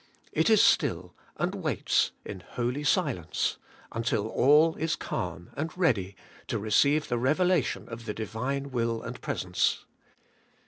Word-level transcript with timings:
It 0.31 0.49
is 0.49 0.63
still 0.63 1.13
and 1.37 1.53
waits 1.53 2.09
in 2.25 2.39
holy 2.39 2.83
silence, 2.83 3.59
until 3.91 4.25
all 4.29 4.73
is 4.77 4.95
calm 4.95 5.51
and 5.55 5.77
ready 5.77 6.15
to 6.47 6.57
receive 6.57 7.07
the 7.07 7.19
revelation 7.19 7.87
of 7.87 8.05
the 8.07 8.13
Divine 8.15 8.71
will 8.71 9.03
and 9.03 9.21
presence. 9.21 9.85